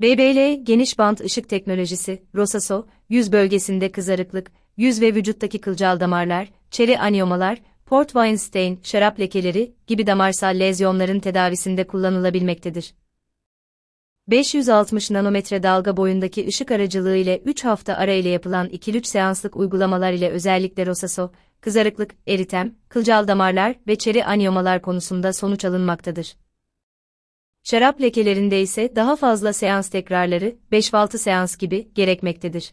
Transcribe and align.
BBL 0.00 0.64
geniş 0.64 0.98
bant 0.98 1.20
ışık 1.20 1.48
teknolojisi, 1.48 2.22
Rosaso, 2.34 2.86
yüz 3.08 3.32
bölgesinde 3.32 3.92
kızarıklık, 3.92 4.52
yüz 4.76 5.00
ve 5.00 5.14
vücuttaki 5.14 5.60
kılcal 5.60 6.00
damarlar, 6.00 6.48
çeri 6.70 6.98
aniomalar, 6.98 7.58
port 7.86 8.08
Weinstein, 8.08 8.80
şarap 8.82 9.20
lekeleri 9.20 9.74
gibi 9.86 10.06
damarsal 10.06 10.60
lezyonların 10.60 11.20
tedavisinde 11.20 11.86
kullanılabilmektedir. 11.86 12.94
560 14.28 15.10
nanometre 15.10 15.62
dalga 15.62 15.96
boyundaki 15.96 16.46
ışık 16.46 16.70
aracılığı 16.70 17.16
ile 17.16 17.42
3 17.44 17.64
hafta 17.64 17.94
ara 17.94 18.12
ile 18.12 18.28
yapılan 18.28 18.68
2-3 18.68 19.04
seanslık 19.04 19.56
uygulamalar 19.56 20.12
ile 20.12 20.30
özellikle 20.30 20.86
Rosaso, 20.86 21.30
kızarıklık, 21.60 22.14
eritem, 22.26 22.74
kılcal 22.88 23.28
damarlar 23.28 23.74
ve 23.86 23.96
çeri 23.96 24.24
aniomalar 24.24 24.82
konusunda 24.82 25.32
sonuç 25.32 25.64
alınmaktadır. 25.64 26.36
Şarap 27.62 28.00
lekelerinde 28.00 28.60
ise 28.62 28.96
daha 28.96 29.16
fazla 29.16 29.52
seans 29.52 29.88
tekrarları, 29.88 30.56
5-6 30.72 31.18
seans 31.18 31.56
gibi 31.56 31.90
gerekmektedir. 31.94 32.72